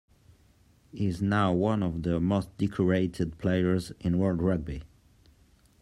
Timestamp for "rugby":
4.41-4.81